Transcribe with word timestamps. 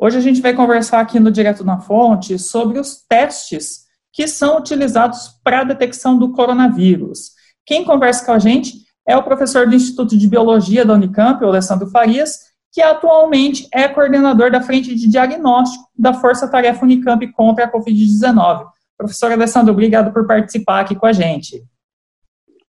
Hoje 0.00 0.16
a 0.16 0.20
gente 0.20 0.40
vai 0.40 0.54
conversar 0.54 1.00
aqui 1.00 1.18
no 1.18 1.28
Direto 1.28 1.64
na 1.64 1.80
Fonte 1.80 2.38
sobre 2.38 2.78
os 2.78 3.04
testes 3.08 3.88
que 4.12 4.28
são 4.28 4.56
utilizados 4.56 5.40
para 5.42 5.62
a 5.62 5.64
detecção 5.64 6.16
do 6.16 6.30
coronavírus. 6.30 7.32
Quem 7.66 7.84
conversa 7.84 8.24
com 8.24 8.30
a 8.30 8.38
gente 8.38 8.74
é 9.06 9.16
o 9.16 9.24
professor 9.24 9.66
do 9.66 9.74
Instituto 9.74 10.16
de 10.16 10.28
Biologia 10.28 10.84
da 10.84 10.94
Unicamp, 10.94 11.42
o 11.42 11.48
Alessandro 11.48 11.90
Farias, 11.90 12.38
que 12.72 12.80
atualmente 12.80 13.66
é 13.74 13.88
coordenador 13.88 14.52
da 14.52 14.62
frente 14.62 14.94
de 14.94 15.08
diagnóstico 15.08 15.84
da 15.98 16.14
Força 16.14 16.46
Tarefa 16.46 16.84
Unicamp 16.84 17.26
contra 17.32 17.64
a 17.64 17.72
Covid-19. 17.72 18.66
Professor 18.96 19.32
Alessandro, 19.32 19.72
obrigado 19.72 20.12
por 20.12 20.28
participar 20.28 20.80
aqui 20.80 20.94
com 20.94 21.06
a 21.06 21.12
gente. 21.12 21.64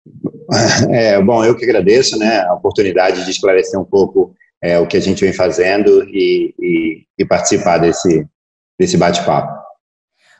É, 0.90 1.20
bom, 1.22 1.42
eu 1.42 1.56
que 1.56 1.64
agradeço 1.64 2.18
né, 2.18 2.40
a 2.42 2.52
oportunidade 2.52 3.24
de 3.24 3.30
esclarecer 3.30 3.80
um 3.80 3.84
pouco 3.84 4.34
é, 4.62 4.78
o 4.78 4.86
que 4.86 4.96
a 4.96 5.00
gente 5.00 5.24
vem 5.24 5.32
fazendo 5.32 6.04
e, 6.08 6.54
e, 6.58 7.06
e 7.18 7.26
participar 7.26 7.78
desse, 7.78 8.26
desse 8.78 8.96
bate-papo. 8.96 9.64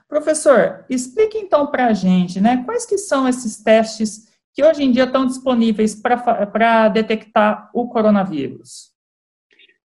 Professor, 0.09 0.85
explique 0.89 1.39
então 1.39 1.67
para 1.67 1.87
a 1.87 1.93
gente, 1.93 2.41
né, 2.41 2.63
quais 2.65 2.87
que 2.87 2.99
são 2.99 3.29
esses 3.29 3.63
testes 3.63 4.29
que 4.55 4.63
hoje 4.63 4.85
em 4.85 4.93
dia 4.93 5.05
estão 5.05 5.27
disponíveis 5.27 5.95
para 5.95 6.89
detectar 6.89 7.71
o 7.75 7.89
coronavírus? 7.89 8.93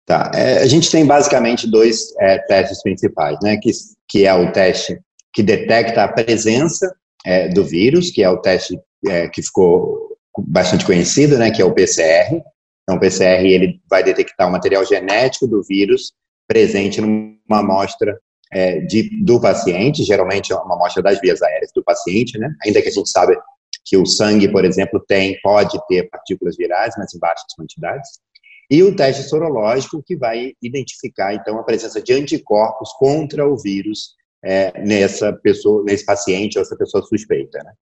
Tá, 0.06 0.32
é, 0.36 0.60
a 0.60 0.68
gente 0.68 0.92
tem 0.92 1.06
basicamente 1.06 1.70
dois 1.70 2.14
é, 2.20 2.38
testes 2.40 2.82
principais, 2.82 3.38
né, 3.42 3.58
que, 3.58 3.72
que 4.08 4.26
é 4.26 4.34
o 4.34 4.52
teste 4.52 5.00
que 5.34 5.42
detecta 5.42 6.04
a 6.04 6.12
presença 6.12 6.94
é, 7.26 7.48
do 7.50 7.64
vírus, 7.64 8.12
que 8.12 8.22
é 8.22 8.30
o 8.30 8.38
teste 8.38 8.80
é, 9.08 9.28
que 9.30 9.42
ficou 9.42 10.18
bastante 10.38 10.86
conhecido, 10.86 11.38
né, 11.38 11.52
que 11.52 11.62
é 11.62 11.66
o 11.66 11.74
PCR, 11.74 12.42
então, 12.92 12.98
o 12.98 13.00
PCR 13.00 13.46
ele 13.46 13.80
vai 13.90 14.04
detectar 14.04 14.50
o 14.50 14.52
material 14.52 14.86
genético 14.86 15.48
do 15.48 15.64
vírus 15.64 16.12
presente 16.46 17.00
numa 17.00 17.38
amostra 17.50 18.20
é, 18.52 18.82
de, 18.82 19.24
do 19.24 19.40
paciente, 19.40 20.04
geralmente 20.04 20.52
é 20.52 20.56
uma 20.58 20.76
amostra 20.76 21.02
das 21.02 21.22
vias 21.22 21.42
aéreas 21.42 21.72
do 21.74 21.82
paciente, 21.82 22.38
né? 22.38 22.54
Ainda 22.66 22.82
que 22.82 22.90
a 22.90 22.92
gente 22.92 23.10
sabe 23.10 23.38
que 23.86 23.96
o 23.96 24.06
sangue, 24.06 24.52
por 24.52 24.66
exemplo, 24.66 25.00
tem, 25.08 25.40
pode 25.42 25.80
ter 25.88 26.10
partículas 26.10 26.58
virais, 26.58 26.94
mas 26.98 27.14
em 27.14 27.20
baixas 27.20 27.46
quantidades. 27.58 28.10
E 28.70 28.84
o 28.84 28.94
teste 28.94 29.24
sorológico 29.24 30.04
que 30.04 30.18
vai 30.18 30.52
identificar, 30.62 31.34
então, 31.34 31.58
a 31.60 31.64
presença 31.64 32.02
de 32.02 32.12
anticorpos 32.12 32.92
contra 33.00 33.48
o 33.48 33.58
vírus 33.58 34.16
é, 34.44 34.82
nessa 34.82 35.32
pessoa, 35.32 35.84
nesse 35.86 36.06
paciente 36.06 36.58
ou 36.58 36.62
essa 36.62 36.76
pessoa 36.76 37.02
suspeita, 37.04 37.64
né? 37.64 37.74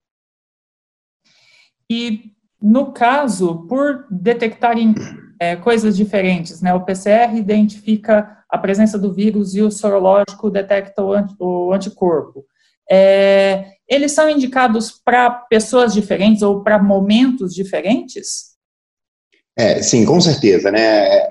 E 1.89 2.31
no 2.62 2.92
caso, 2.92 3.66
por 3.68 4.06
detectarem 4.10 4.94
é, 5.40 5.56
coisas 5.56 5.96
diferentes, 5.96 6.62
né, 6.62 6.74
o 6.74 6.84
PCR 6.84 7.36
identifica 7.36 8.38
a 8.50 8.58
presença 8.58 8.98
do 8.98 9.14
vírus 9.14 9.56
e 9.56 9.62
o 9.62 9.72
sorológico 9.72 10.50
detecta 10.50 11.04
o, 11.04 11.14
anti, 11.14 11.36
o 11.40 11.72
anticorpo. 11.72 12.46
É, 12.92 13.74
eles 13.88 14.12
são 14.12 14.30
indicados 14.30 14.92
para 14.92 15.30
pessoas 15.30 15.94
diferentes 15.94 16.42
ou 16.42 16.64
para 16.64 16.82
momentos 16.82 17.54
diferentes? 17.54 18.50
É, 19.58 19.82
sim, 19.82 20.06
com 20.06 20.20
certeza, 20.20 20.72
né? 20.72 21.30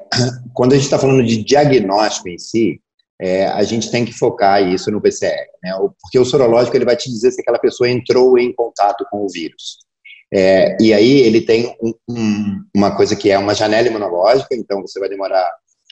Quando 0.55 0.73
a 0.73 0.77
gente 0.77 0.85
está 0.85 0.99
falando 0.99 1.25
de 1.25 1.43
diagnóstico 1.43 2.29
em 2.29 2.39
si, 2.39 2.81
é, 3.21 3.47
a 3.47 3.65
gente 3.65 3.91
tem 3.91 4.05
que 4.05 4.13
focar 4.13 4.63
isso 4.63 4.91
no 4.91 5.01
PCR, 5.01 5.47
né? 5.63 5.73
Porque 6.01 6.19
o 6.19 6.25
sorológico 6.25 6.77
ele 6.77 6.85
vai 6.85 6.97
te 6.97 7.11
dizer 7.11 7.33
se 7.33 7.41
aquela 7.41 7.59
pessoa 7.59 7.91
entrou 7.91 8.39
em 8.39 8.53
contato 8.53 9.05
com 9.11 9.25
o 9.25 9.29
vírus. 9.29 9.88
É, 10.33 10.77
e 10.81 10.93
aí 10.93 11.21
ele 11.21 11.41
tem 11.41 11.75
um, 11.83 11.95
um, 12.09 12.65
uma 12.75 12.95
coisa 12.95 13.17
que 13.17 13.31
é 13.31 13.39
uma 13.39 13.55
janela 13.55 13.89
imunológica, 13.89 14.55
então 14.55 14.83
você 14.83 15.01
vai 15.01 15.09
demorar 15.09 15.51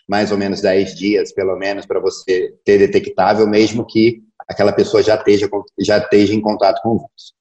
mais 0.09 0.31
ou 0.31 0.39
menos 0.39 0.61
10 0.61 0.95
dias, 0.95 1.33
pelo 1.33 1.57
menos, 1.57 1.87
para 1.87 1.99
você 1.99 2.55
ter 2.65 2.79
detectável, 2.79 3.47
mesmo 3.47 3.85
que 3.85 4.21
aquela 4.47 4.73
pessoa 4.73 5.03
já 5.03 5.17
esteja, 5.17 5.49
já 5.81 5.99
esteja 5.99 6.35
em 6.35 6.41
contato 6.41 6.81
com 6.83 6.91
o 6.91 6.99
vírus. 6.99 7.35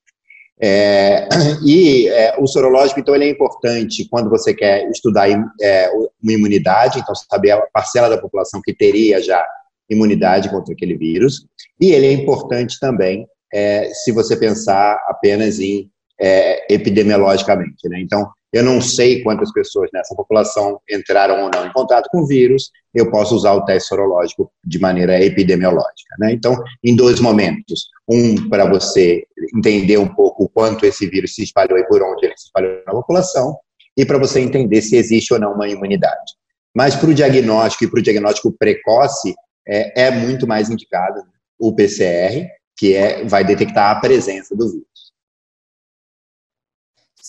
É, 0.60 1.28
e 1.66 2.08
é, 2.08 2.36
o 2.40 2.48
sorológico, 2.48 3.00
então, 3.00 3.14
ele 3.14 3.26
é 3.26 3.30
importante 3.30 4.08
quando 4.10 4.30
você 4.30 4.54
quer 4.54 4.90
estudar 4.90 5.30
é, 5.62 5.90
uma 5.92 6.34
imunidade, 6.34 7.00
então 7.00 7.14
saber 7.14 7.52
a 7.52 7.62
parcela 7.74 8.10
da 8.10 8.18
população 8.18 8.62
que 8.64 8.74
teria 8.74 9.22
já 9.22 9.46
imunidade 9.90 10.50
contra 10.50 10.74
aquele 10.74 10.98
vírus, 10.98 11.46
e 11.80 11.92
ele 11.92 12.08
é 12.08 12.14
importante 12.14 12.80
também 12.80 13.28
é, 13.54 13.90
se 13.94 14.12
você 14.12 14.36
pensar 14.36 14.98
apenas 15.08 15.60
em 15.60 15.90
é, 16.20 16.74
epidemiologicamente. 16.74 17.88
Né? 17.90 18.00
Então, 18.02 18.30
eu 18.54 18.64
não 18.64 18.80
sei 18.80 19.22
quantas 19.22 19.52
pessoas 19.52 19.90
nessa 19.94 20.16
população 20.16 20.80
entraram 20.90 21.44
ou 21.44 21.52
não 21.54 21.66
em 21.68 21.74
contato 21.74 22.08
com 22.10 22.22
o 22.22 22.28
vírus, 22.28 22.72
eu 22.94 23.12
posso 23.12 23.36
usar 23.36 23.54
o 23.54 23.66
teste 23.66 23.90
sorológico 23.90 24.50
de 24.64 24.80
maneira 24.80 25.22
epidemiológica. 25.22 26.16
Né? 26.20 26.32
Então, 26.32 26.56
em 26.84 26.96
dois 26.96 27.20
momentos. 27.20 27.90
Um, 28.08 28.48
para 28.50 28.70
você 28.70 29.26
entender 29.58 29.98
um 29.98 30.08
pouco 30.08 30.44
o 30.44 30.50
quanto 30.50 30.86
esse 30.86 31.08
vírus 31.08 31.34
se 31.34 31.44
espalhou 31.44 31.78
e 31.78 31.88
por 31.88 32.04
onde 32.04 32.28
ele 32.28 32.38
se 32.38 32.46
espalhou 32.46 32.84
na 32.86 32.94
população, 32.94 33.58
e 33.98 34.06
para 34.06 34.18
você 34.18 34.40
entender 34.40 34.82
se 34.82 34.96
existe 34.96 35.34
ou 35.34 35.40
não 35.40 35.54
uma 35.54 35.68
imunidade. 35.68 36.34
Mas 36.76 36.96
para 36.96 37.10
o 37.10 37.14
diagnóstico 37.14 37.86
e 37.86 37.88
para 37.90 38.00
o 38.00 38.04
diagnóstico 38.04 38.52
precoce, 38.52 39.34
é, 39.68 40.06
é 40.06 40.12
muito 40.12 40.46
mais 40.46 40.70
indicado 40.70 41.22
o 41.58 41.74
PCR, 41.74 42.48
que 42.78 42.94
é, 42.94 43.24
vai 43.26 43.44
detectar 43.44 43.92
a 43.92 44.00
presença 44.00 44.56
do 44.56 44.70
vírus. 44.70 44.95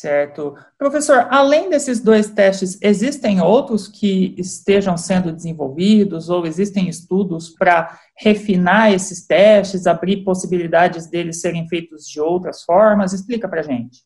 Certo. 0.06 0.54
Professor, 0.78 1.26
além 1.30 1.68
desses 1.68 1.98
dois 1.98 2.30
testes, 2.30 2.78
existem 2.80 3.40
outros 3.40 3.88
que 3.88 4.36
estejam 4.38 4.96
sendo 4.96 5.32
desenvolvidos 5.32 6.30
ou 6.30 6.46
existem 6.46 6.88
estudos 6.88 7.48
para 7.48 7.98
refinar 8.16 8.92
esses 8.92 9.26
testes, 9.26 9.84
abrir 9.84 10.22
possibilidades 10.22 11.08
deles 11.08 11.40
serem 11.40 11.66
feitos 11.66 12.06
de 12.06 12.20
outras 12.20 12.62
formas? 12.62 13.12
Explica 13.12 13.48
para 13.48 13.62
a 13.62 13.64
gente. 13.64 13.98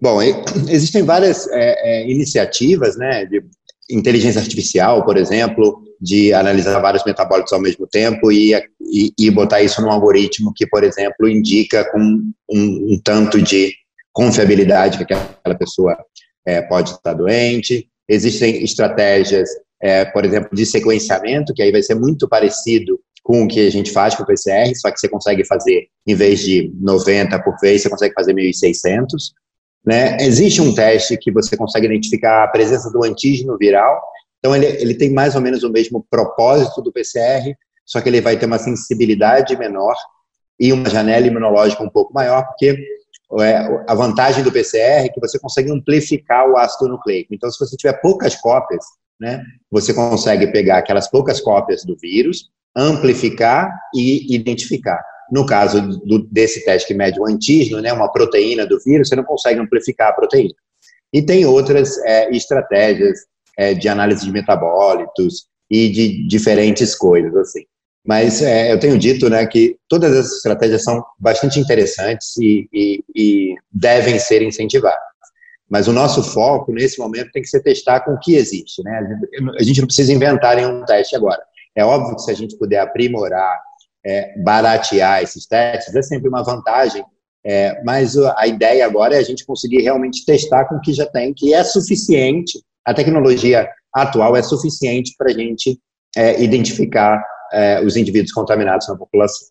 Bom, 0.00 0.20
existem 0.68 1.04
várias 1.04 1.46
é, 1.46 2.02
é, 2.02 2.10
iniciativas, 2.10 2.96
né, 2.96 3.24
de 3.24 3.40
inteligência 3.88 4.40
artificial, 4.40 5.04
por 5.04 5.16
exemplo, 5.16 5.80
de 6.00 6.34
analisar 6.34 6.76
vários 6.80 7.04
metabólitos 7.04 7.52
ao 7.52 7.60
mesmo 7.60 7.86
tempo 7.86 8.32
e, 8.32 8.52
e, 8.80 9.12
e 9.16 9.30
botar 9.30 9.62
isso 9.62 9.80
num 9.80 9.92
algoritmo 9.92 10.52
que, 10.56 10.66
por 10.66 10.82
exemplo, 10.82 11.28
indica 11.28 11.88
com 11.92 12.00
um, 12.00 12.94
um 12.94 13.00
tanto 13.00 13.40
de 13.40 13.72
confiabilidade 14.18 14.98
que 14.98 15.14
aquela 15.14 15.56
pessoa 15.56 15.96
é, 16.44 16.60
pode 16.60 16.90
estar 16.90 17.12
doente. 17.12 17.88
Existem 18.08 18.64
estratégias, 18.64 19.48
é, 19.80 20.04
por 20.06 20.24
exemplo, 20.24 20.50
de 20.52 20.66
sequenciamento, 20.66 21.54
que 21.54 21.62
aí 21.62 21.70
vai 21.70 21.84
ser 21.84 21.94
muito 21.94 22.28
parecido 22.28 22.98
com 23.22 23.44
o 23.44 23.46
que 23.46 23.64
a 23.64 23.70
gente 23.70 23.92
faz 23.92 24.16
com 24.16 24.24
o 24.24 24.26
PCR, 24.26 24.74
só 24.74 24.90
que 24.90 24.98
você 24.98 25.08
consegue 25.08 25.46
fazer, 25.46 25.86
em 26.04 26.16
vez 26.16 26.40
de 26.40 26.72
90 26.80 27.40
por 27.44 27.56
vez, 27.60 27.82
você 27.82 27.88
consegue 27.88 28.12
fazer 28.12 28.34
1.600. 28.34 29.06
Né? 29.86 30.16
Existe 30.20 30.60
um 30.60 30.74
teste 30.74 31.16
que 31.16 31.30
você 31.30 31.56
consegue 31.56 31.86
identificar 31.86 32.42
a 32.42 32.48
presença 32.48 32.90
do 32.90 33.04
antígeno 33.04 33.56
viral, 33.56 34.02
então 34.40 34.56
ele, 34.56 34.66
ele 34.66 34.94
tem 34.94 35.12
mais 35.12 35.36
ou 35.36 35.40
menos 35.40 35.62
o 35.62 35.70
mesmo 35.70 36.04
propósito 36.10 36.82
do 36.82 36.92
PCR, 36.92 37.54
só 37.86 38.00
que 38.00 38.08
ele 38.08 38.20
vai 38.20 38.36
ter 38.36 38.46
uma 38.46 38.58
sensibilidade 38.58 39.56
menor 39.56 39.94
e 40.58 40.72
uma 40.72 40.90
janela 40.90 41.26
imunológica 41.26 41.84
um 41.84 41.90
pouco 41.90 42.12
maior, 42.12 42.44
porque 42.46 42.76
a 43.86 43.94
vantagem 43.94 44.42
do 44.42 44.50
PCR 44.50 45.04
é 45.04 45.08
que 45.08 45.20
você 45.20 45.38
consegue 45.38 45.70
amplificar 45.70 46.48
o 46.48 46.56
ácido 46.56 46.88
nucleico. 46.88 47.34
Então, 47.34 47.50
se 47.50 47.58
você 47.58 47.76
tiver 47.76 48.00
poucas 48.00 48.34
cópias, 48.36 48.84
né, 49.20 49.42
você 49.70 49.92
consegue 49.92 50.46
pegar 50.50 50.78
aquelas 50.78 51.10
poucas 51.10 51.40
cópias 51.40 51.84
do 51.84 51.96
vírus, 51.96 52.50
amplificar 52.74 53.70
e 53.94 54.34
identificar. 54.34 55.02
No 55.30 55.44
caso 55.44 55.80
do, 56.06 56.26
desse 56.30 56.64
teste 56.64 56.88
que 56.88 56.94
mede 56.94 57.20
o 57.20 57.26
antígeno, 57.26 57.82
né, 57.82 57.92
uma 57.92 58.10
proteína 58.10 58.66
do 58.66 58.78
vírus, 58.80 59.08
você 59.08 59.16
não 59.16 59.24
consegue 59.24 59.60
amplificar 59.60 60.08
a 60.08 60.12
proteína. 60.12 60.54
E 61.12 61.20
tem 61.20 61.44
outras 61.44 61.98
é, 61.98 62.30
estratégias 62.30 63.18
é, 63.58 63.74
de 63.74 63.88
análise 63.88 64.24
de 64.24 64.32
metabólitos 64.32 65.46
e 65.70 65.90
de 65.90 66.26
diferentes 66.26 66.94
coisas, 66.94 67.34
assim. 67.36 67.64
Mas 68.08 68.40
é, 68.40 68.72
eu 68.72 68.80
tenho 68.80 68.98
dito 68.98 69.28
né, 69.28 69.46
que 69.46 69.76
todas 69.86 70.16
essas 70.16 70.38
estratégias 70.38 70.82
são 70.82 71.04
bastante 71.20 71.60
interessantes 71.60 72.38
e, 72.38 72.66
e, 72.72 73.04
e, 73.14 73.54
devem 73.70 74.18
ser 74.18 74.40
incentivadas. 74.40 74.98
Mas 75.68 75.88
o 75.88 75.92
nosso 75.92 76.22
foco, 76.22 76.72
nesse 76.72 76.98
momento, 76.98 77.30
tem 77.32 77.42
que 77.42 77.48
ser 77.48 77.60
testar 77.60 78.00
com 78.00 78.12
o 78.12 78.18
que 78.18 78.34
existe. 78.34 78.82
Né? 78.82 79.20
A 79.58 79.62
gente 79.62 79.80
não 79.80 79.86
precisa 79.86 80.10
inventar 80.10 80.56
nenhum 80.56 80.82
teste 80.86 81.14
agora. 81.14 81.42
É 81.76 81.84
óbvio 81.84 82.16
que 82.16 82.22
se 82.22 82.30
a 82.30 82.34
gente 82.34 82.56
puder 82.56 82.78
aprimorar, 82.78 83.60
é, 84.02 84.40
baratear 84.42 85.22
esses 85.22 85.46
testes, 85.46 85.94
é 85.94 86.00
sempre 86.00 86.30
uma 86.30 86.42
vantagem. 86.42 87.04
É, 87.44 87.78
mas 87.84 88.16
a 88.16 88.46
ideia 88.46 88.86
agora 88.86 89.16
é 89.16 89.18
a 89.18 89.22
gente 89.22 89.44
conseguir 89.44 89.82
realmente 89.82 90.24
testar 90.24 90.64
com 90.64 90.76
o 90.76 90.80
que 90.80 90.94
já 90.94 91.04
tem, 91.04 91.34
que 91.34 91.52
é 91.52 91.62
suficiente, 91.62 92.58
a 92.86 92.94
tecnologia 92.94 93.68
atual 93.94 94.34
é 94.34 94.42
suficiente 94.42 95.12
para 95.18 95.30
a 95.30 95.34
gente 95.34 95.78
é, 96.16 96.42
identificar 96.42 97.22
é, 97.52 97.80
os 97.84 97.96
indivíduos 97.96 98.32
contaminados 98.32 98.88
na 98.88 98.96
população. 98.96 99.48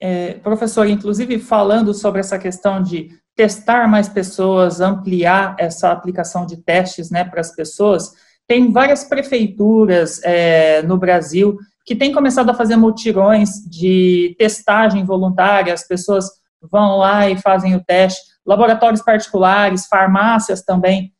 É, 0.00 0.34
professor, 0.34 0.86
inclusive 0.86 1.38
falando 1.38 1.92
sobre 1.92 2.20
essa 2.20 2.38
questão 2.38 2.82
de 2.82 3.10
testar 3.36 3.86
mais 3.86 4.08
pessoas, 4.08 4.80
ampliar 4.80 5.54
essa 5.58 5.90
aplicação 5.92 6.46
de 6.46 6.56
testes 6.56 7.10
né, 7.10 7.24
para 7.24 7.40
as 7.40 7.54
pessoas, 7.54 8.12
tem 8.46 8.72
várias 8.72 9.04
prefeituras 9.04 10.20
é, 10.24 10.82
no 10.82 10.96
Brasil 10.96 11.58
que 11.84 11.94
têm 11.94 12.12
começado 12.12 12.50
a 12.50 12.54
fazer 12.54 12.76
mutirões 12.76 13.64
de 13.68 14.34
testagem 14.38 15.04
voluntária, 15.04 15.72
as 15.72 15.86
pessoas 15.86 16.26
vão 16.70 16.98
lá 16.98 17.28
e 17.28 17.40
fazem 17.40 17.74
o 17.74 17.84
teste. 17.84 18.20
Laboratórios 18.44 19.02
particulares, 19.02 19.86
farmácias 19.86 20.62
também 20.62 21.12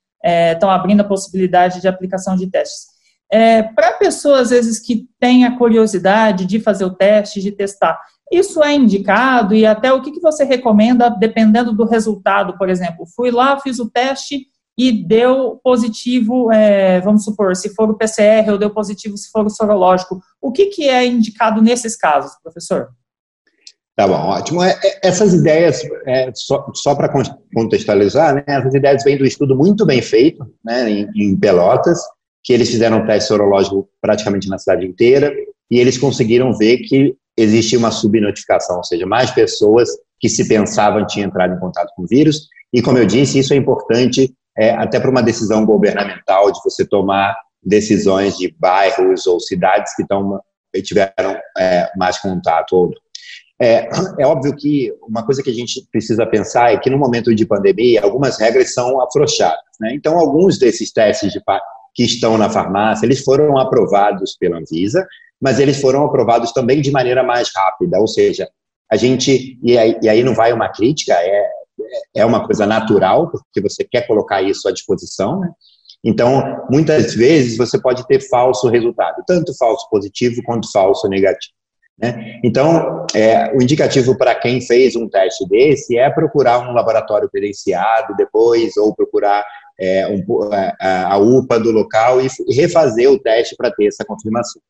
estão 0.53 0.71
é, 0.71 0.75
abrindo 0.75 1.01
a 1.01 1.05
possibilidade 1.05 1.81
de 1.81 1.89
aplicação 1.89 2.37
de 2.37 2.49
testes. 2.49 2.90
É, 3.33 3.63
Para 3.63 3.93
pessoas, 3.93 4.43
às 4.43 4.51
vezes, 4.51 4.79
que 4.81 5.07
têm 5.19 5.45
a 5.45 5.57
curiosidade 5.57 6.47
de 6.47 6.59
fazer 6.59 6.85
o 6.85 6.95
teste, 6.95 7.41
de 7.41 7.53
testar, 7.53 7.99
isso 8.31 8.63
é 8.63 8.75
indicado 8.75 9.55
e 9.55 9.67
até 9.67 9.93
o 9.93 10.01
que, 10.01 10.13
que 10.13 10.21
você 10.21 10.45
recomenda, 10.45 11.11
dependendo 11.11 11.73
do 11.73 11.85
resultado, 11.85 12.57
por 12.57 12.69
exemplo. 12.69 13.05
Fui 13.17 13.31
lá, 13.31 13.59
fiz 13.59 13.79
o 13.81 13.91
teste 13.91 14.47
e 14.79 14.93
deu 14.93 15.61
positivo, 15.63 16.51
é, 16.53 17.01
vamos 17.01 17.25
supor, 17.25 17.55
se 17.57 17.75
for 17.75 17.91
o 17.91 17.97
PCR 17.97 18.51
ou 18.51 18.59
deu 18.59 18.71
positivo 18.71 19.17
se 19.17 19.31
for 19.31 19.45
o 19.45 19.51
sorológico. 19.51 20.21
O 20.41 20.53
que, 20.53 20.67
que 20.67 20.89
é 20.89 21.05
indicado 21.05 21.61
nesses 21.61 21.97
casos, 21.97 22.33
professor? 22.43 22.89
Tá 23.97 24.07
bom, 24.07 24.15
ótimo. 24.15 24.63
É, 24.63 24.79
é, 24.83 25.09
essas 25.09 25.35
ideias, 25.35 25.83
é, 26.07 26.31
só, 26.35 26.71
só 26.75 26.95
para 26.95 27.13
contextualizar, 27.53 28.37
né, 28.37 28.45
essas 28.47 28.75
ideias 28.75 29.05
vêm 29.05 29.19
do 29.19 29.27
estudo 29.27 29.57
muito 29.57 29.85
bem 29.85 30.01
feito 30.01 30.47
né, 30.65 30.89
em, 30.89 31.11
em 31.15 31.37
Pelotas, 31.37 32.01
que 32.43 32.53
eles 32.53 32.71
fizeram 32.71 32.99
um 32.99 33.07
teste 33.07 33.29
sorológico 33.29 33.89
praticamente 34.01 34.49
na 34.49 34.59
cidade 34.59 34.87
inteira, 34.87 35.33
e 35.71 35.79
eles 35.79 35.99
conseguiram 35.99 36.57
ver 36.57 36.79
que 36.79 37.15
existia 37.37 37.79
uma 37.79 37.91
subnotificação, 37.91 38.79
ou 38.79 38.85
seja, 38.85 39.07
mais 39.07 39.31
pessoas 39.31 39.89
que 40.19 40.29
se 40.29 40.47
pensavam 40.49 41.07
tinham 41.07 41.29
entrado 41.29 41.55
em 41.55 41.61
contato 41.61 41.93
com 41.95 42.03
o 42.03 42.07
vírus, 42.07 42.49
e 42.73 42.83
como 42.83 42.99
eu 42.99 43.07
disse, 43.07 43.39
isso 43.39 43.53
é 43.53 43.57
importante 43.57 44.33
é, 44.57 44.71
até 44.71 45.01
para 45.01 45.11
uma 45.11 45.23
decisão 45.23 45.65
governamental 45.65 46.51
de 46.53 46.61
você 46.65 46.85
tomar 46.85 47.37
decisões 47.63 48.37
de 48.37 48.55
bairros 48.59 49.27
ou 49.27 49.41
cidades 49.41 49.95
que 49.95 50.07
tão, 50.07 50.41
tiveram 50.83 51.37
é, 51.59 51.91
mais 51.97 52.19
contato 52.19 52.73
ou 52.73 52.91
é, 53.63 53.91
é, 54.19 54.27
óbvio 54.27 54.57
que 54.57 54.91
uma 55.07 55.23
coisa 55.23 55.43
que 55.43 55.51
a 55.51 55.55
gente 55.55 55.87
precisa 55.93 56.25
pensar 56.25 56.73
é 56.73 56.79
que 56.79 56.89
no 56.89 56.97
momento 56.97 57.35
de 57.35 57.45
pandemia 57.45 58.03
algumas 58.03 58.39
regras 58.39 58.73
são 58.73 58.99
afrouxadas. 59.03 59.61
Né? 59.79 59.93
Então, 59.95 60.19
alguns 60.19 60.59
desses 60.59 60.91
testes 60.91 61.31
de, 61.31 61.43
que 62.01 62.05
estão 62.07 62.39
na 62.39 62.49
farmácia, 62.49 63.05
eles 63.05 63.23
foram 63.23 63.59
aprovados 63.59 64.35
pela 64.35 64.57
Anvisa, 64.57 65.07
mas 65.39 65.61
eles 65.61 65.79
foram 65.79 66.03
aprovados 66.03 66.51
também 66.51 66.81
de 66.81 66.91
maneira 66.91 67.23
mais 67.23 67.51
rápida, 67.55 67.99
ou 68.01 68.09
seja, 68.09 68.49
a 68.91 68.97
gente, 68.97 69.59
e 69.63 69.77
aí, 69.77 69.99
e 70.03 70.09
aí 70.09 70.25
não 70.25 70.35
vai 70.35 70.51
uma 70.51 70.71
crítica, 70.71 71.13
é, 71.13 71.47
é 72.17 72.25
uma 72.25 72.47
coisa 72.47 72.65
natural, 72.65 73.31
porque 73.31 73.61
você 73.61 73.85
quer 73.85 74.07
colocar 74.07 74.41
isso 74.41 74.67
à 74.67 74.73
disposição, 74.73 75.41
né? 75.41 75.51
Então, 76.03 76.67
muitas 76.71 77.15
vezes 77.15 77.59
você 77.59 77.79
pode 77.79 78.07
ter 78.07 78.27
falso 78.31 78.71
resultado, 78.71 79.23
tanto 79.27 79.55
falso 79.59 79.87
positivo 79.91 80.43
quanto 80.43 80.73
falso 80.73 81.07
negativo. 81.07 81.53
Né? 81.99 82.41
Então, 82.43 83.05
é, 83.15 83.55
o 83.55 83.63
indicativo 83.63 84.17
para 84.17 84.35
quem 84.35 84.63
fez 84.63 84.97
um 84.97 85.07
teste 85.07 85.47
desse 85.47 85.99
é 85.99 86.09
procurar 86.09 86.61
um 86.61 86.73
laboratório 86.73 87.29
credenciado 87.29 88.17
depois, 88.17 88.75
ou 88.79 88.97
procurar 88.97 89.45
é, 89.81 90.07
um, 90.09 90.23
a, 90.79 91.15
a 91.15 91.19
UPA 91.19 91.59
do 91.59 91.71
local 91.71 92.21
e 92.21 92.29
refazer 92.55 93.11
o 93.11 93.19
teste 93.19 93.57
para 93.57 93.71
ter 93.71 93.87
essa 93.87 94.05
confirmação. 94.05 94.61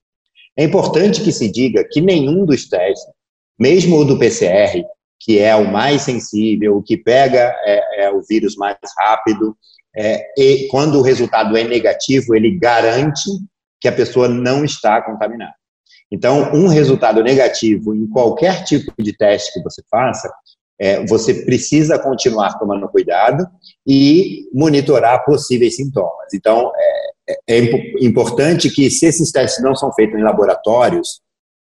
É 0.57 0.65
importante 0.65 1.23
que 1.23 1.33
se 1.33 1.51
diga 1.51 1.85
que 1.85 2.01
nenhum 2.01 2.45
dos 2.45 2.69
testes, 2.69 3.13
mesmo 3.59 3.99
o 3.99 4.05
do 4.05 4.19
PCR, 4.19 4.85
que 5.19 5.39
é 5.39 5.55
o 5.55 5.71
mais 5.71 6.03
sensível, 6.03 6.77
o 6.77 6.83
que 6.83 6.97
pega 6.97 7.55
é, 7.65 8.05
é 8.05 8.11
o 8.11 8.23
vírus 8.23 8.57
mais 8.57 8.77
rápido, 8.99 9.57
é, 9.97 10.25
e 10.39 10.69
quando 10.69 10.99
o 10.99 11.03
resultado 11.03 11.57
é 11.57 11.65
negativo, 11.65 12.35
ele 12.35 12.59
garante 12.59 13.29
que 13.81 13.89
a 13.89 13.93
pessoa 13.93 14.29
não 14.29 14.65
está 14.65 15.03
contaminada. 15.03 15.55
Então, 16.13 16.53
um 16.53 16.69
resultado 16.69 17.23
negativo 17.23 17.95
em 17.95 18.07
qualquer 18.07 18.65
tipo 18.65 18.93
de 18.99 19.17
teste 19.17 19.53
que 19.53 19.63
você 19.63 19.83
faça, 19.91 20.31
é, 20.81 21.05
você 21.05 21.35
precisa 21.45 21.99
continuar 21.99 22.59
tomando 22.59 22.89
cuidado 22.89 23.47
e 23.87 24.49
monitorar 24.55 25.23
possíveis 25.27 25.77
sintomas. 25.77 26.33
Então, 26.33 26.73
é, 26.75 27.11
é, 27.29 27.59
é 27.59 28.05
importante 28.05 28.71
que, 28.71 28.91
se 28.91 29.05
esses 29.05 29.31
testes 29.31 29.63
não 29.63 29.77
são 29.77 29.93
feitos 29.93 30.19
em 30.19 30.23
laboratórios, 30.23 31.21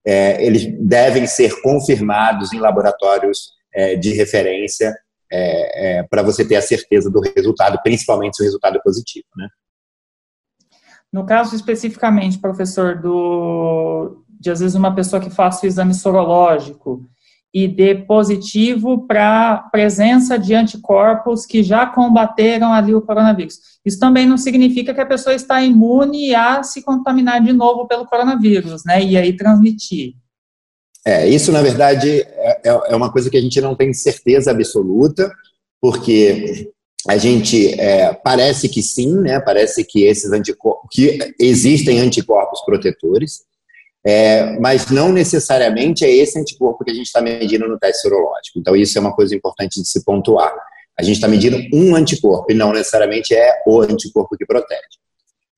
é, 0.06 0.42
eles 0.44 0.64
devem 0.80 1.26
ser 1.26 1.60
confirmados 1.60 2.52
em 2.52 2.60
laboratórios 2.60 3.50
é, 3.74 3.96
de 3.96 4.12
referência 4.12 4.94
é, 5.32 6.04
para 6.08 6.22
você 6.22 6.44
ter 6.44 6.56
a 6.56 6.62
certeza 6.62 7.10
do 7.10 7.20
resultado, 7.20 7.80
principalmente 7.82 8.36
se 8.36 8.42
o 8.42 8.46
resultado 8.46 8.78
é 8.78 8.80
positivo, 8.80 9.26
né? 9.36 9.48
No 11.12 11.26
caso 11.26 11.56
especificamente, 11.56 12.38
professor, 12.38 13.00
do, 13.00 14.24
de 14.28 14.50
às 14.50 14.60
vezes 14.60 14.76
uma 14.76 14.94
pessoa 14.94 15.20
que 15.20 15.30
faça 15.30 15.64
o 15.64 15.68
exame 15.68 15.94
sorológico 15.94 17.08
e 17.52 17.66
dê 17.66 17.94
positivo 17.94 19.06
para 19.06 19.68
presença 19.72 20.38
de 20.38 20.54
anticorpos 20.54 21.44
que 21.44 21.62
já 21.62 21.84
combateram 21.84 22.72
ali 22.72 22.94
o 22.94 23.02
coronavírus. 23.02 23.58
Isso 23.84 23.98
também 23.98 24.26
não 24.26 24.38
significa 24.38 24.94
que 24.94 25.00
a 25.00 25.06
pessoa 25.06 25.34
está 25.34 25.60
imune 25.62 26.34
a 26.34 26.62
se 26.62 26.82
contaminar 26.82 27.42
de 27.42 27.52
novo 27.52 27.88
pelo 27.88 28.06
coronavírus, 28.06 28.84
né? 28.84 29.02
E 29.02 29.16
aí 29.16 29.36
transmitir. 29.36 30.14
É, 31.04 31.28
isso 31.28 31.50
na 31.50 31.62
verdade 31.62 32.20
é, 32.20 32.68
é, 32.68 32.80
é 32.90 32.96
uma 32.96 33.10
coisa 33.10 33.30
que 33.30 33.36
a 33.36 33.40
gente 33.40 33.60
não 33.60 33.74
tem 33.74 33.92
certeza 33.92 34.50
absoluta, 34.50 35.32
porque 35.80 36.70
a 37.08 37.16
gente 37.16 37.80
é, 37.80 38.12
parece 38.12 38.68
que 38.68 38.82
sim, 38.82 39.12
né? 39.20 39.40
Parece 39.40 39.82
que 39.84 40.04
esses 40.04 40.30
anticorpos, 40.30 40.88
que 40.92 41.34
existem 41.40 41.98
anticorpos 41.98 42.60
protetores, 42.64 43.40
é, 44.06 44.58
mas 44.58 44.90
não 44.90 45.12
necessariamente 45.12 46.04
é 46.04 46.10
esse 46.10 46.38
anticorpo 46.38 46.84
que 46.84 46.90
a 46.90 46.94
gente 46.94 47.06
está 47.06 47.20
medindo 47.20 47.68
no 47.68 47.78
teste 47.78 48.02
serológico. 48.02 48.58
Então, 48.58 48.74
isso 48.74 48.96
é 48.96 49.00
uma 49.00 49.14
coisa 49.14 49.34
importante 49.34 49.80
de 49.80 49.88
se 49.88 50.04
pontuar. 50.04 50.52
A 50.98 51.02
gente 51.02 51.16
está 51.16 51.28
medindo 51.28 51.58
um 51.72 51.94
anticorpo 51.94 52.50
e 52.50 52.54
não 52.54 52.72
necessariamente 52.72 53.34
é 53.34 53.62
o 53.66 53.80
anticorpo 53.80 54.36
que 54.36 54.46
protege. 54.46 54.80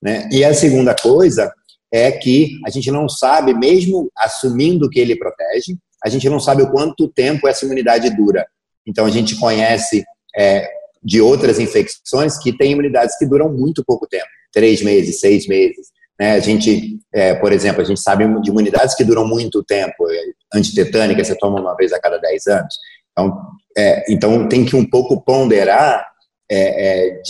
Né? 0.03 0.29
E 0.33 0.45
a 0.45 0.53
segunda 0.53 0.95
coisa 0.95 1.53
é 1.93 2.11
que 2.11 2.59
a 2.67 2.71
gente 2.71 2.91
não 2.91 3.09
sabe, 3.09 3.55
mesmo 3.55 4.11
assumindo 4.17 4.89
que 4.91 4.99
ele 4.99 5.17
protege, 5.17 5.77
a 6.05 6.09
gente 6.09 6.29
não 6.29 6.41
sabe 6.41 6.63
o 6.63 6.71
quanto 6.71 7.09
tempo 7.09 7.47
essa 7.47 7.65
imunidade 7.65 8.11
dura. 8.17 8.45
Então, 8.85 9.07
a 9.07 9.11
gente 9.11 9.37
conhece 9.37 10.05
é, 10.37 10.69
de 11.03 11.21
outras 11.21 11.61
infecções 11.61 12.39
que 12.39 12.57
têm 12.57 12.73
imunidades 12.73 13.17
que 13.17 13.27
duram 13.27 13.53
muito 13.53 13.85
pouco 13.85 14.07
tempo 14.09 14.27
três 14.53 14.83
meses, 14.83 15.19
seis 15.19 15.49
meses. 15.49 15.89
Né? 16.19 16.33
A 16.33 16.41
gente, 16.41 16.99
é, 17.13 17.35
por 17.35 17.53
exemplo, 17.53 17.83
a 17.83 17.85
gente 17.85 18.01
sabe 18.01 18.27
de 18.41 18.51
imunidades 18.51 18.95
que 18.95 19.05
duram 19.05 19.27
muito 19.27 19.63
tempo, 19.65 20.09
é, 20.11 20.19
antitetânica 20.55 21.25
você 21.25 21.37
toma 21.37 21.61
uma 21.61 21.75
vez 21.75 21.93
a 21.93 22.01
cada 22.01 22.19
10 22.19 22.47
anos. 22.47 22.75
Então, 23.13 23.41
é, 23.77 24.13
então 24.13 24.49
tem 24.49 24.65
que 24.65 24.77
um 24.77 24.89
pouco 24.89 25.21
ponderar 25.23 26.07
é, 26.51 27.09
é, 27.09 27.23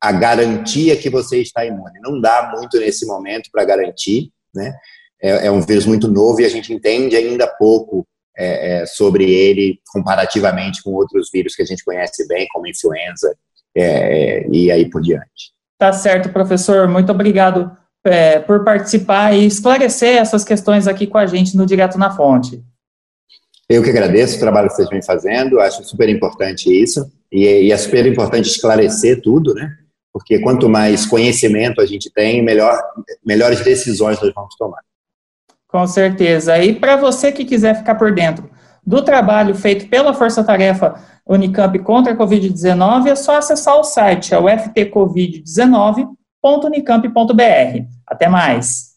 a 0.00 0.12
garantia 0.12 0.96
que 0.96 1.08
você 1.08 1.40
está 1.40 1.64
imune. 1.64 2.00
Não 2.02 2.20
dá 2.20 2.52
muito 2.54 2.78
nesse 2.78 3.06
momento 3.06 3.48
para 3.50 3.64
garantir, 3.64 4.30
né? 4.54 4.74
É, 5.22 5.46
é, 5.46 5.50
um 5.50 5.62
vírus 5.62 5.86
muito 5.86 6.08
novo 6.08 6.40
e 6.42 6.44
a 6.44 6.48
gente 6.48 6.72
entende 6.72 7.16
ainda 7.16 7.46
pouco 7.46 8.06
é, 8.36 8.82
é, 8.82 8.86
sobre 8.86 9.24
ele 9.24 9.80
comparativamente 9.90 10.82
com 10.82 10.90
outros 10.92 11.30
vírus 11.32 11.54
que 11.54 11.62
a 11.62 11.64
gente 11.64 11.82
conhece 11.82 12.28
bem, 12.28 12.46
como 12.52 12.66
influenza 12.66 13.34
e 13.74 14.70
aí 14.70 14.88
por 14.88 15.02
diante. 15.02 15.52
Tá 15.78 15.92
certo, 15.92 16.30
professor. 16.30 16.88
Muito 16.88 17.12
obrigado 17.12 17.76
é, 18.06 18.38
por 18.38 18.64
participar 18.64 19.34
e 19.34 19.46
esclarecer 19.46 20.16
essas 20.16 20.44
questões 20.44 20.86
aqui 20.86 21.06
com 21.06 21.18
a 21.18 21.26
gente 21.26 21.56
no 21.56 21.66
Direto 21.66 21.98
na 21.98 22.10
Fonte. 22.10 22.62
Eu 23.68 23.82
que 23.82 23.90
agradeço 23.90 24.36
o 24.36 24.40
trabalho 24.40 24.68
que 24.68 24.74
vocês 24.74 24.88
vêm 24.88 25.02
fazendo, 25.02 25.58
acho 25.60 25.82
super 25.84 26.08
importante 26.08 26.70
isso, 26.70 27.10
e, 27.30 27.44
e 27.44 27.72
é 27.72 27.76
super 27.76 28.06
importante 28.06 28.48
esclarecer 28.48 29.20
tudo, 29.20 29.52
né? 29.54 29.76
Porque 30.12 30.38
quanto 30.38 30.68
mais 30.68 31.04
conhecimento 31.04 31.80
a 31.80 31.86
gente 31.86 32.10
tem, 32.10 32.42
melhor, 32.42 32.80
melhores 33.24 33.60
decisões 33.62 34.20
nós 34.20 34.32
vamos 34.34 34.54
tomar. 34.56 34.80
Com 35.68 35.86
certeza. 35.86 36.56
E 36.58 36.74
para 36.74 36.96
você 36.96 37.32
que 37.32 37.44
quiser 37.44 37.76
ficar 37.76 37.96
por 37.96 38.14
dentro 38.14 38.48
do 38.86 39.02
trabalho 39.02 39.54
feito 39.54 39.88
pela 39.88 40.14
Força 40.14 40.44
Tarefa 40.44 40.94
Unicamp 41.26 41.76
contra 41.80 42.12
a 42.12 42.16
Covid-19, 42.16 43.08
é 43.08 43.16
só 43.16 43.36
acessar 43.36 43.76
o 43.76 43.84
site, 43.84 44.32
é 44.32 44.38
o 44.38 44.48
www.unicamp.br. 46.46 47.84
Até 48.06 48.28
mais! 48.28 48.96